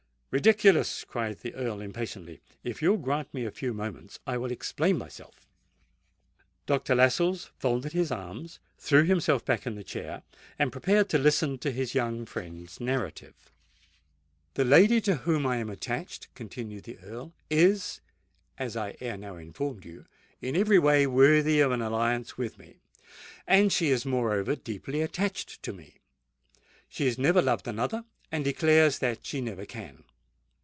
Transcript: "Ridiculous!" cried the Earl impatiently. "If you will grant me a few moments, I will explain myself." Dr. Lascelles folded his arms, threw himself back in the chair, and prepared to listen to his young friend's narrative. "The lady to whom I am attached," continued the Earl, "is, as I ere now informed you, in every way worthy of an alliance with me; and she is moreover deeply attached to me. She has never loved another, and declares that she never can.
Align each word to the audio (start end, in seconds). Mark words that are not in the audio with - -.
"Ridiculous!" 0.33 1.03
cried 1.03 1.39
the 1.39 1.53
Earl 1.55 1.81
impatiently. 1.81 2.39
"If 2.63 2.81
you 2.81 2.91
will 2.91 2.99
grant 2.99 3.33
me 3.33 3.43
a 3.43 3.51
few 3.51 3.73
moments, 3.73 4.17
I 4.25 4.37
will 4.37 4.49
explain 4.49 4.97
myself." 4.97 5.45
Dr. 6.65 6.95
Lascelles 6.95 7.51
folded 7.59 7.91
his 7.91 8.11
arms, 8.11 8.59
threw 8.77 9.03
himself 9.03 9.43
back 9.43 9.67
in 9.67 9.75
the 9.75 9.83
chair, 9.83 10.23
and 10.57 10.71
prepared 10.71 11.09
to 11.09 11.17
listen 11.17 11.57
to 11.57 11.71
his 11.73 11.93
young 11.95 12.25
friend's 12.25 12.79
narrative. 12.79 13.33
"The 14.53 14.63
lady 14.63 15.01
to 15.01 15.15
whom 15.15 15.45
I 15.45 15.57
am 15.57 15.69
attached," 15.69 16.33
continued 16.33 16.85
the 16.85 16.97
Earl, 16.99 17.33
"is, 17.49 17.99
as 18.57 18.77
I 18.77 18.95
ere 19.01 19.17
now 19.17 19.35
informed 19.35 19.83
you, 19.83 20.05
in 20.39 20.55
every 20.55 20.79
way 20.79 21.05
worthy 21.07 21.59
of 21.59 21.73
an 21.73 21.81
alliance 21.81 22.37
with 22.37 22.57
me; 22.57 22.79
and 23.45 23.69
she 23.73 23.89
is 23.89 24.05
moreover 24.05 24.55
deeply 24.55 25.01
attached 25.01 25.61
to 25.63 25.73
me. 25.73 25.95
She 26.87 27.03
has 27.07 27.17
never 27.17 27.41
loved 27.41 27.67
another, 27.67 28.05
and 28.31 28.45
declares 28.45 28.99
that 28.99 29.25
she 29.25 29.41
never 29.41 29.65
can. 29.65 30.05